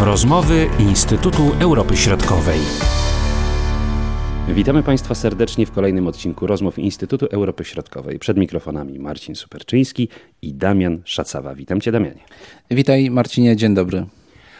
[0.00, 2.60] Rozmowy Instytutu Europy Środkowej.
[4.48, 8.18] Witamy Państwa serdecznie w kolejnym odcinku rozmów Instytutu Europy Środkowej.
[8.18, 10.08] Przed mikrofonami Marcin Superczyński
[10.42, 11.54] i Damian Szacawa.
[11.54, 12.20] Witam Cię, Damianie.
[12.70, 14.06] Witaj, Marcinie, dzień dobry.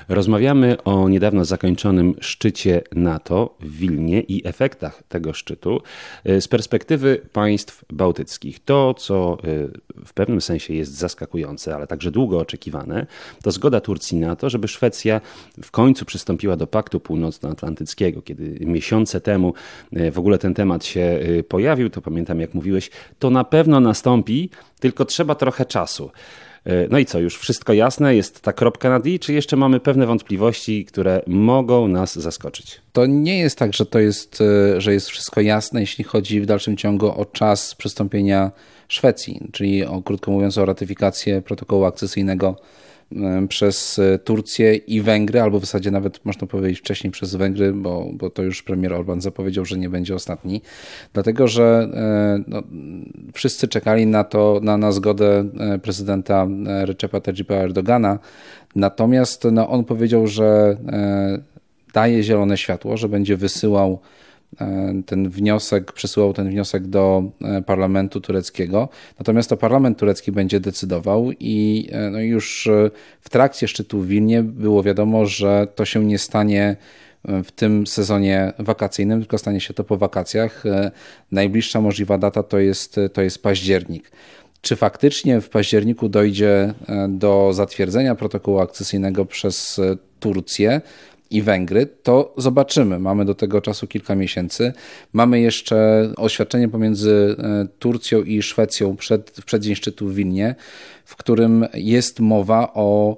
[0.08, 5.80] Rozmawiamy o niedawno zakończonym szczycie NATO w Wilnie i efektach tego szczytu
[6.28, 8.64] y, z perspektywy państw bałtyckich.
[8.64, 13.06] To, co y, w pewnym sensie jest zaskakujące, ale także długo oczekiwane,
[13.42, 15.20] to zgoda Turcji na to, żeby Szwecja
[15.62, 18.22] w końcu przystąpiła do Paktu Północnoatlantyckiego.
[18.22, 19.54] Kiedy miesiące temu
[19.96, 24.50] y, w ogóle ten temat się pojawił, to pamiętam, jak mówiłeś, to na pewno nastąpi,
[24.80, 26.10] tylko trzeba trochę czasu.
[26.68, 28.16] E, no i co, już wszystko jasne?
[28.16, 32.80] Jest ta kropka na D, czy jeszcze mamy pewne wątpliwości, które mogą nas zaskoczyć?
[32.92, 36.46] To nie jest tak, że to jest, e, że jest wszystko jasne, jeśli chodzi w
[36.46, 38.50] dalszym ciągu o czas przystąpienia
[38.88, 42.56] Szwecji, czyli o, krótko mówiąc o ratyfikację protokołu akcesyjnego
[43.48, 48.06] przez e, Turcję i Węgry, albo w zasadzie nawet można powiedzieć wcześniej przez Węgry, bo,
[48.12, 50.62] bo to już premier Orban zapowiedział, że nie będzie ostatni.
[51.12, 52.62] Dlatego, że e, no,
[53.32, 58.18] wszyscy czekali na to, na, na zgodę e, prezydenta Recepa Tayyipa Erdogana.
[58.76, 60.76] Natomiast no, on powiedział, że
[61.94, 64.00] daje zielone światło, że będzie wysyłał
[65.06, 68.88] ten wniosek, przesyłał ten wniosek do e, parlamentu tureckiego.
[69.18, 72.68] Natomiast to parlament turecki będzie decydował i e, no już
[73.20, 76.76] w trakcie szczytu w Wilnie było wiadomo, że to się nie stanie
[77.44, 80.64] w tym sezonie wakacyjnym, tylko stanie się to po wakacjach.
[81.32, 84.10] Najbliższa możliwa data to jest, to jest październik.
[84.60, 86.74] Czy faktycznie w październiku dojdzie
[87.08, 89.80] do zatwierdzenia protokołu akcesyjnego przez
[90.20, 90.80] Turcję?
[91.30, 92.98] I Węgry, to zobaczymy.
[92.98, 94.72] Mamy do tego czasu kilka miesięcy.
[95.12, 100.54] Mamy jeszcze oświadczenie pomiędzy e, Turcją i Szwecją przed, w przeddzień szczytu w Wilnie,
[101.04, 103.16] w którym jest mowa o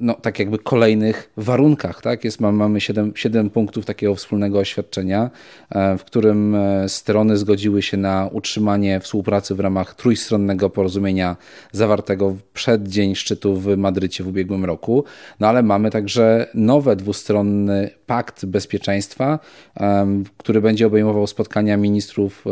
[0.00, 2.02] no, tak jakby kolejnych warunkach.
[2.02, 2.24] Tak?
[2.24, 5.30] Jest, mamy siedem 7 punktów takiego wspólnego oświadczenia,
[5.70, 11.36] e, w którym e, strony zgodziły się na utrzymanie współpracy w ramach trójstronnego porozumienia
[11.72, 15.04] zawartego przed dzień szczytu w Madrycie w ubiegłym roku.
[15.40, 19.38] No ale mamy także nowy dwustronny pakt bezpieczeństwa,
[20.36, 22.44] który będzie obejmował spotkania ministrów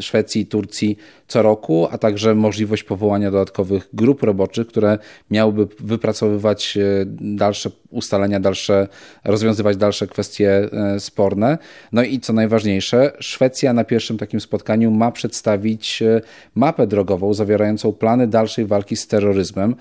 [0.00, 4.98] Szwecji i Turcji co roku, a także możliwość powołania dodatkowych grup roboczych, które
[5.30, 8.88] miałyby wypracowywać e, dalsze ustalenia, dalsze,
[9.24, 11.58] rozwiązywać dalsze kwestie e, sporne.
[11.92, 16.20] No i co najważniejsze, Szwecja na pierwszym takim spotkaniu ma przedstawić e,
[16.54, 19.76] mapę drogową zawierającą plany dalszej walki z terroryzmem.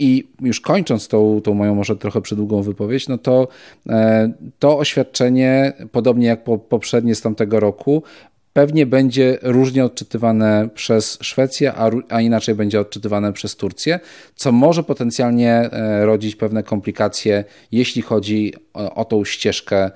[0.00, 3.48] I już kończąc tą, tą moją może trochę przydługą wypowiedź, no to
[4.58, 8.02] to oświadczenie, podobnie jak po, poprzednie z tamtego roku,
[8.52, 14.00] pewnie będzie różnie odczytywane przez Szwecję, a, a, inaczej będzie odczytywane przez Turcję,
[14.34, 19.90] co może potencjalnie e, rodzić pewne komplikacje, jeśli chodzi o, o tą ścieżkę,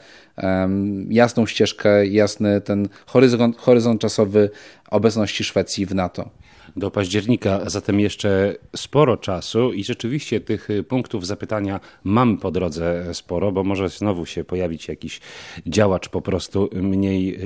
[1.09, 4.50] jasną ścieżkę, jasny ten horyzont, horyzont czasowy
[4.91, 6.31] obecności Szwecji w NATO
[6.77, 13.53] do października, zatem jeszcze sporo czasu i rzeczywiście tych punktów zapytania mam po drodze sporo,
[13.53, 15.21] bo może znowu się pojawić jakiś
[15.67, 17.39] działacz po prostu mniej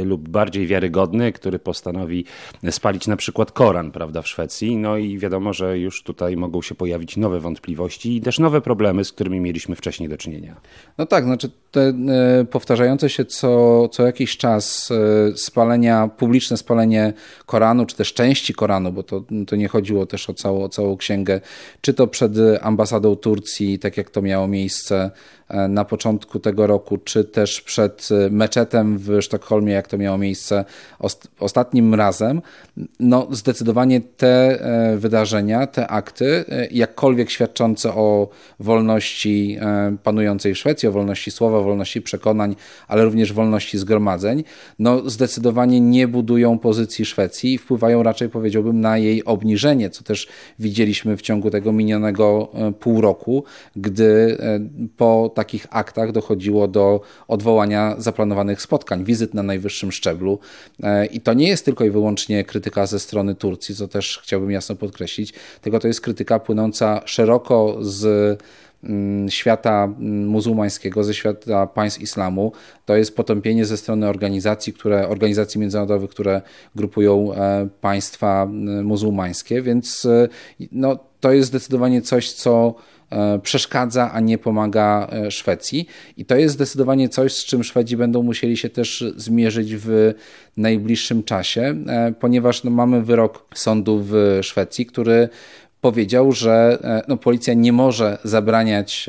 [0.00, 2.24] y, lub bardziej wiarygodny, który postanowi
[2.70, 4.76] spalić na przykład Koran, prawda, w Szwecji.
[4.76, 9.04] No i wiadomo, że już tutaj mogą się pojawić nowe wątpliwości i też nowe problemy,
[9.04, 10.60] z którymi mieliśmy wcześniej do czynienia.
[10.98, 14.92] No tak, znaczy te e, powtarzające się co, co jakiś czas
[15.36, 17.12] spalenia, publiczne spalenie
[17.46, 20.96] Koranu, czy też części Koranu, Bo to, to nie chodziło też o całą, o całą
[20.96, 21.40] księgę,
[21.80, 25.10] czy to przed ambasadą Turcji, tak jak to miało miejsce
[25.68, 30.64] na początku tego roku, czy też przed e, meczetem w Sztokholmie, jak to miało miejsce
[31.40, 32.42] ostatnim razem,
[33.00, 38.28] no zdecydowanie te e, wydarzenia, te akty, jakkolwiek świadczące o
[38.60, 39.58] wolności
[40.02, 42.56] panującej w Szwecji, o wolności słowa, wolności przekonań,
[42.88, 44.44] ale również wolności zgromadzeń,
[44.78, 50.28] no zdecydowanie nie budują pozycji Szwecji i wpływają raczej, powiedziałbym, na jej obniżenie, co też
[50.58, 52.48] widzieliśmy w ciągu tego minionego
[52.80, 53.44] pół roku,
[53.76, 54.38] gdy
[54.96, 60.38] po tak takich aktach dochodziło do odwołania zaplanowanych spotkań, wizyt na najwyższym szczeblu.
[60.82, 64.50] E, I to nie jest tylko i wyłącznie krytyka ze strony Turcji, co też chciałbym
[64.50, 68.38] jasno podkreślić, tylko to jest krytyka płynąca szeroko z
[69.28, 72.52] świata mm, muzułmańskiego, ze świata państw islamu.
[72.84, 76.42] To jest potępienie ze strony organizacji, które, organizacji międzynarodowych, które
[76.74, 80.28] grupują e, państwa mm, muzułmańskie, więc e,
[80.72, 82.74] no, to jest zdecydowanie coś, co
[83.12, 85.86] E, przeszkadza, a nie pomaga Szwecji.
[86.16, 90.14] I to jest zdecydowanie coś, z czym Szwedzi będą musieli się też zmierzyć w
[90.56, 91.74] najbliższym czasie,
[92.20, 95.28] ponieważ no, mamy wyrok sądu w Szwecji, który
[95.82, 99.06] powiedział, że no, policja nie może zabraniać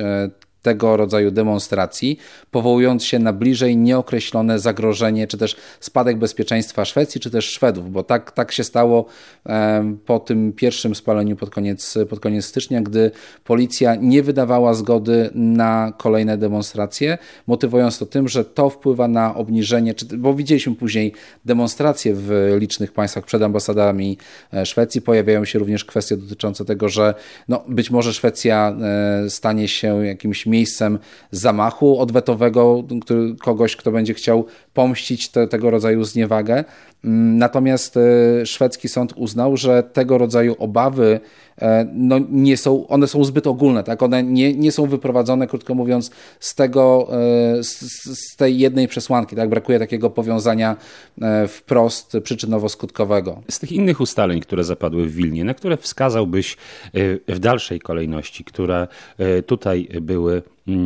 [0.64, 2.20] tego rodzaju demonstracji,
[2.52, 8.04] powołując się na bliżej nieokreślone zagrożenie, czy też spadek bezpieczeństwa Szwecji, czy też Szwedów, bo
[8.04, 9.06] tak, tak się stało
[10.06, 13.12] po tym pierwszym spaleniu pod koniec, pod koniec stycznia, gdy
[13.44, 17.18] policja nie wydawała zgody na kolejne demonstracje,
[17.48, 21.14] motywując to tym, że to wpływa na obniżenie, bo widzieliśmy później
[21.46, 24.18] demonstracje w licznych państwach przed ambasadami
[24.54, 27.14] e, Szwecji, pojawiają się również kwestie dotyczące tego, że
[27.48, 28.76] no, być może Szwecja
[29.26, 31.00] e, stanie się jakimś miejscem
[31.32, 36.64] zamachu odwetowego, który, kogoś, kto będzie chciał pomścić te, tego rodzaju zniewagę.
[37.04, 41.20] Mm, natomiast e, szwedzki sąd uznał, że tego rodzaju obawy
[41.62, 44.04] e, no, nie są, one są zbyt ogólne, tak?
[44.04, 49.36] one nie, nie są wyprowadzone, krótko mówiąc, z, tego, e, z, z tej jednej przesłanki.
[49.36, 49.50] Tak?
[49.50, 50.76] Brakuje takiego powiązania
[51.48, 53.36] wprost przyczynowo-skutkowego.
[53.50, 56.58] Z tych innych ustaleń, które zapadły w Wilnie, na które wskazałbyś
[57.28, 58.88] w dalszej kolejności, które
[59.46, 60.42] tutaj były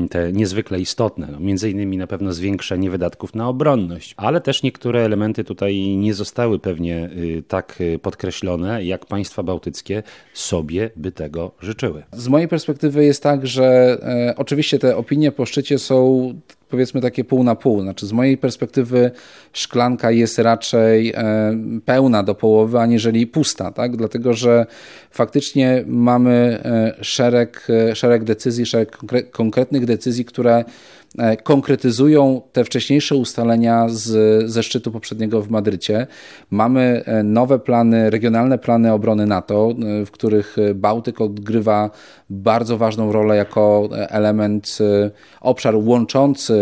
[0.10, 5.06] te niezwykle istotne, no, między innymi na pewno zwiększenie wydatków na obronność, ale też niektóre
[5.06, 10.04] elementy tutaj nie zostały pewnie y, tak y, podkreślone, jak państwa bałtyckie
[10.34, 12.04] sobie by tego życzyły.
[12.12, 16.34] Z mojej perspektywy jest tak, że e, oczywiście te opinie po szczycie są
[16.70, 17.82] powiedzmy takie pół na pół.
[17.82, 19.12] Znaczy z mojej perspektywy
[19.54, 23.98] szklanka jest raczej e, pełna do połowy, aniżeli pusta, tak?
[23.98, 24.66] dlatego że
[25.12, 28.98] faktycznie mamy e, szereg, e, szereg decyzji, szereg
[29.32, 30.66] konkretnych decyzji, które
[31.44, 34.06] konkretyzują te wcześniejsze ustalenia z,
[34.52, 36.08] ze szczytu poprzedniego w Madrycie.
[36.50, 39.76] Mamy nowe plany, regionalne plany obrony NATO,
[40.06, 41.90] w których Bałtyk odgrywa
[42.30, 44.78] bardzo ważną rolę jako element,
[45.42, 46.57] obszar łączący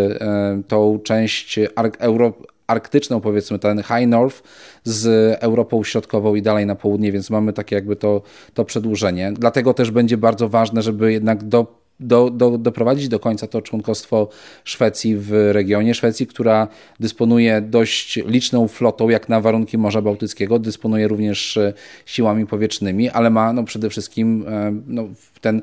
[0.68, 1.60] tą część
[2.00, 2.34] Euro
[2.68, 4.44] arktyczną, powiedzmy ten High North
[4.84, 5.08] z
[5.40, 8.22] Europą Środkową i dalej na południe, więc mamy takie jakby to,
[8.54, 9.34] to przedłużenie.
[9.40, 14.30] Dlatego też będzie bardzo ważne, żeby jednak do do, do, doprowadzić do końca to członkostwo
[14.64, 15.94] Szwecji w regionie.
[15.94, 16.68] Szwecji, która
[17.00, 21.74] dysponuje dość liczną flotą, jak na warunki Morza Bałtyckiego, dysponuje również e,
[22.06, 25.08] siłami powietrznymi, ale ma no, przede wszystkim e, no,
[25.42, 25.62] ten,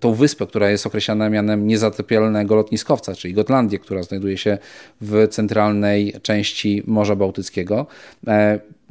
[0.00, 4.58] tą wyspę, która jest określana mianem niezatopialnego lotniskowca, czyli Gotlandię, która znajduje się
[5.00, 7.86] w centralnej części Morza Bałtyckiego.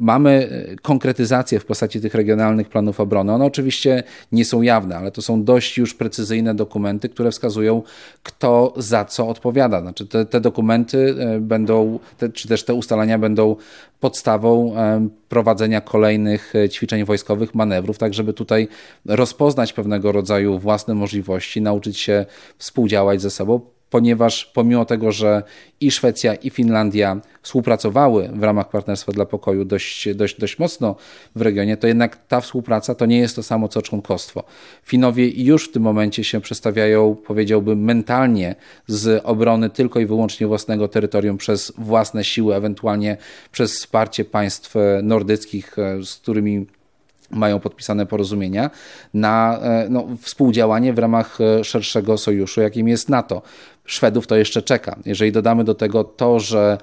[0.01, 0.49] E, mamy
[0.81, 3.33] konkretyzację w postaci tych regionalnych planów obrony.
[3.33, 7.83] One oczywiście nie są jawne, ale to są dość już precyzyjne dokumenty, które wskazują,
[8.23, 9.81] kto za co odpowiada.
[9.81, 13.55] Znaczy te, te dokumenty e, będą, te, czy też te ustalenia będą
[13.99, 18.67] podstawą e, prowadzenia kolejnych ćwiczeń wojskowych, manewrów, tak żeby tutaj
[19.05, 22.25] rozpoznać pewnego rodzaju własne możliwości, nauczyć się
[22.57, 23.61] współdziałać ze sobą,
[23.91, 25.43] ponieważ pomimo tego, że
[25.81, 30.95] i Szwecja, i Finlandia współpracowały w ramach Partnerstwa dla Pokoju dość, dość, dość mocno
[31.35, 34.43] w regionie, to jednak ta współpraca to nie jest to samo co członkostwo.
[34.83, 38.55] Finowie już w tym momencie się przestawiają, powiedziałbym, mentalnie
[38.87, 43.17] z obrony tylko i wyłącznie własnego terytorium przez własne siły, ewentualnie
[43.51, 46.65] przez wsparcie państw nordyckich, z którymi
[47.33, 48.69] mają podpisane porozumienia
[49.13, 53.41] na e, no, współdziałanie w ramach e, szerszego sojuszu, jakim jest NATO.
[53.85, 54.99] Szwedów to jeszcze czeka.
[55.05, 56.77] Jeżeli dodamy do tego to, że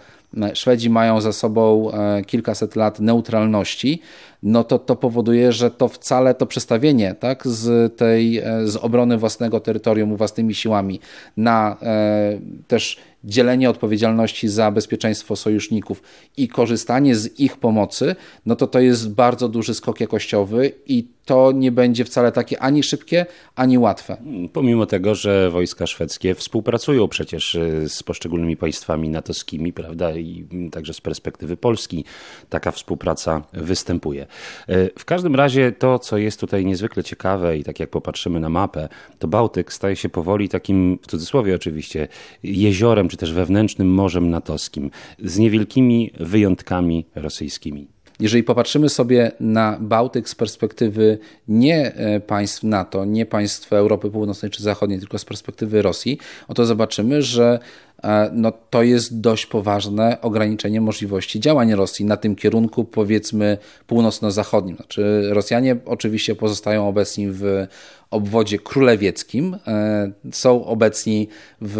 [0.54, 1.90] Szwedzi mają za sobą
[2.26, 4.00] kilkaset lat neutralności,
[4.42, 9.60] no to to powoduje, że to wcale to przestawienie tak, z tej z obrony własnego
[9.60, 11.00] terytorium własnymi siłami
[11.36, 16.02] na e, też dzielenie odpowiedzialności za bezpieczeństwo sojuszników
[16.36, 18.16] i korzystanie z ich pomocy,
[18.46, 22.82] no to to jest bardzo duży skok jakościowy i to nie będzie wcale takie ani
[22.82, 24.16] szybkie, ani łatwe.
[24.52, 27.58] Pomimo tego, że wojska szwedzkie współpracują przecież
[27.88, 32.04] z poszczególnymi państwami natowskimi, prawda, i także z perspektywy Polski
[32.48, 34.26] taka współpraca występuje.
[34.68, 38.48] Y, w każdym razie to, co jest tutaj niezwykle ciekawe i tak jak popatrzymy na
[38.48, 42.08] mapę, to Bałtyk staje się powoli takim, w cudzysłowie oczywiście,
[42.42, 47.97] jeziorem czy też wewnętrznym morzem natowskim z niewielkimi wyjątkami rosyjskimi.
[48.20, 54.50] Jeżeli popatrzymy sobie na Bałtyk z perspektywy nie e, państw NATO, nie państw Europy Północnej
[54.50, 56.18] czy Zachodniej, tylko z perspektywy Rosji,
[56.54, 57.58] to zobaczymy, że
[58.02, 64.76] e, no, to jest dość poważne ograniczenie możliwości działań Rosji na tym kierunku, powiedzmy, północno-zachodnim.
[64.76, 67.66] Znaczy, Rosjanie oczywiście pozostają obecni w
[68.10, 71.28] obwodzie królewieckim, e, są obecni
[71.60, 71.78] w,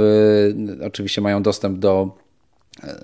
[0.87, 2.28] oczywiście mają dostęp do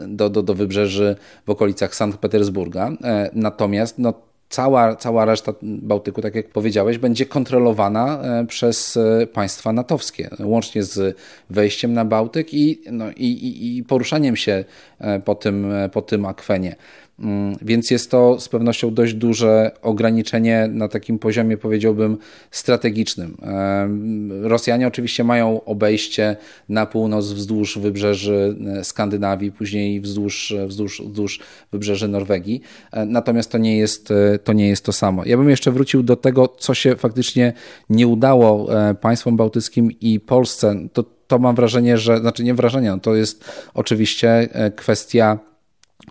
[0.08, 1.16] do, do, do wybrzeży
[1.46, 2.90] w okolicach Sankt Petersburga.
[3.04, 4.14] E, natomiast no,
[4.48, 10.82] cała, cała reszta Bałtyku, tak jak powiedziałeś, będzie kontrolowana e, przez e, państwa natowskie, łącznie
[10.82, 11.16] z
[11.50, 14.64] wejściem na Bałtyk i, no, i, i, i poruszaniem się
[15.24, 16.76] po tym, po tym akwenie.
[17.18, 22.18] Mm, więc jest to z pewnością dość duże ograniczenie na takim poziomie, powiedziałbym,
[22.50, 23.36] strategicznym.
[24.42, 26.36] Rosjanie oczywiście mają obejście
[26.68, 31.40] na północ wzdłuż wybrzeży e, Skandynawii, później wzdłuż, wzdłuż, wzdłuż
[31.72, 32.60] wybrzeży Norwegii.
[32.92, 35.24] E, natomiast to nie, jest, e, to nie jest to samo.
[35.24, 37.52] Ja bym jeszcze wrócił do tego, co się faktycznie
[37.90, 38.68] nie udało
[39.00, 40.76] państwom bałtyckim i Polsce.
[40.92, 43.44] To, to mam wrażenie, że, znaczy nie wrażenie, no to jest
[43.74, 45.38] oczywiście kwestia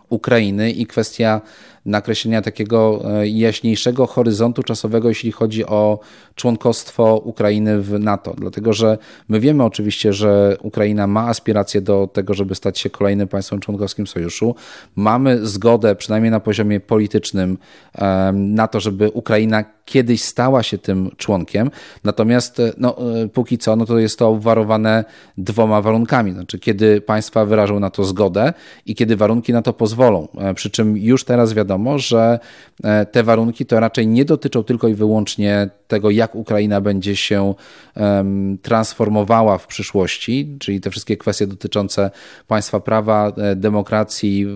[0.09, 1.41] Ukrainy i kwestia
[1.85, 5.99] nakreślenia takiego e, jaśniejszego horyzontu czasowego, jeśli chodzi o
[6.35, 8.33] członkostwo Ukrainy w NATO.
[8.37, 8.97] Dlatego, że
[9.29, 14.07] my wiemy oczywiście, że Ukraina ma aspiracje do tego, żeby stać się kolejnym państwem członkowskim
[14.07, 14.55] sojuszu.
[14.95, 17.57] Mamy zgodę, przynajmniej na poziomie politycznym,
[18.33, 21.71] na to, żeby Ukraina kiedyś stała się tym członkiem.
[22.03, 25.05] Natomiast e, no, e, póki co no to jest to obwarowane
[25.37, 26.31] dwoma warunkami.
[26.31, 28.53] Znaczy, kiedy państwa wyrażą na to zgodę
[28.85, 30.27] i kiedy warunki na to pozwolą.
[30.55, 32.39] Przy czym już teraz wiadomo, wiadomo, że
[32.83, 37.53] e, te warunki to raczej nie dotyczą tylko i wyłącznie tego, jak Ukraina będzie się
[38.61, 42.11] transformowała w przyszłości, czyli te wszystkie kwestie dotyczące
[42.47, 44.47] państwa prawa, e, demokracji,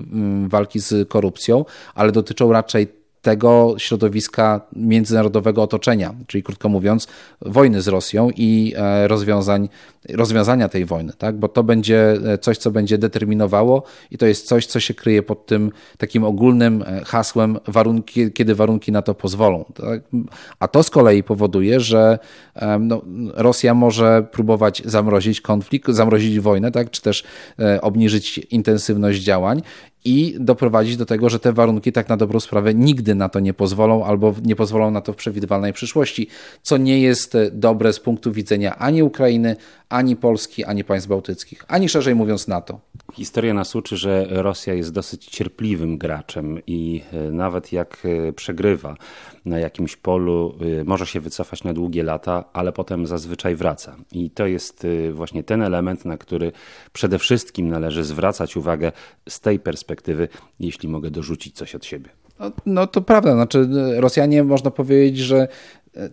[0.48, 2.88] walki z korupcją, ale dotyczą raczej
[3.22, 7.08] tego środowiska międzynarodowego otoczenia, czyli krótko mówiąc,
[7.42, 9.70] wojny z Rosją i e, rozwiązań,
[10.10, 11.40] rozwiązania tej wojny, tak?
[11.40, 15.24] bo to będzie e, coś, co będzie determinowało i to jest coś, co się kryje
[15.24, 19.66] pod tym takim ogólnym e, hasłem, warunki, kiedy warunki na to pozwolą.
[19.76, 20.02] Tak?
[20.60, 22.20] A to z kolei powoduje, że
[22.80, 23.02] no,
[23.34, 26.92] Rosja może próbować zamrozić konflikt, zamrozić wojnę, tak?
[26.92, 27.24] czy też
[27.82, 29.62] obniżyć intensywność działań
[30.08, 33.54] i doprowadzić do tego, że te warunki tak na dobrą sprawę nigdy na to nie
[33.54, 36.28] pozwolą albo nie pozwolą na to w przewidywalnej przyszłości,
[36.62, 39.56] co nie jest e, dobre z punktu widzenia ani Ukrainy,
[39.90, 42.80] ani Polski, ani państw bałtyckich, ani szerzej mówiąc NATO.
[43.14, 47.98] Historia nas uczy, że Rosja jest dosyć cierpliwym graczem i e, nawet jak
[48.28, 48.96] e, przegrywa
[49.46, 53.96] na jakimś polu, może się wycofać na długie lata, ale potem zazwyczaj wraca.
[54.12, 56.52] I to jest właśnie ten element, na który
[56.94, 58.92] przede wszystkim należy zwracać uwagę
[59.30, 59.97] z tej perspektywy,
[60.60, 62.10] jeśli mogę dorzucić coś od siebie.
[62.40, 65.48] No, no, to prawda, znaczy Rosjanie można powiedzieć, że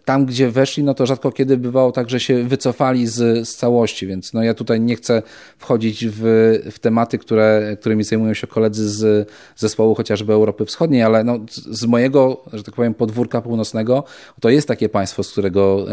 [0.05, 4.07] tam, gdzie weszli, no to rzadko kiedy bywało tak, że się wycofali z, z całości,
[4.07, 5.23] więc no ja tutaj nie chcę
[5.59, 6.23] wchodzić w,
[6.71, 11.87] w tematy, które, którymi zajmują się koledzy z zespołu chociażby Europy Wschodniej, ale no, z
[11.87, 14.05] mojego, że tak powiem, podwórka północnego,
[14.41, 15.87] to jest takie państwo, z którego,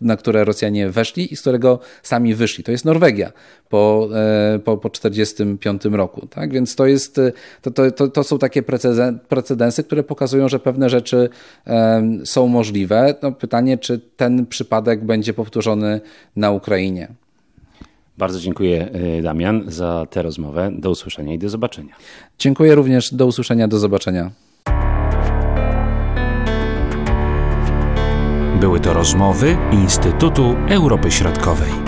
[0.00, 2.64] na które Rosjanie weszli i z którego sami wyszli.
[2.64, 3.32] To jest Norwegia
[3.68, 6.52] po, e, po, po 45 roku, tak?
[6.52, 7.20] Więc to jest,
[7.62, 8.62] to, to, to, to są takie
[9.28, 11.28] precedensy, które pokazują, że pewne rzeczy
[12.24, 16.00] są możliwe no pytanie, czy ten przypadek będzie powtórzony
[16.36, 17.08] na Ukrainie.
[18.18, 18.88] Bardzo dziękuję
[19.18, 20.70] e, Damian za tę rozmowę.
[20.78, 21.94] Do usłyszenia i do zobaczenia.
[22.38, 23.14] Dziękuję również.
[23.14, 24.30] Do usłyszenia, do zobaczenia.
[28.60, 31.83] Były to rozmowy Instytutu Europy Środkowej.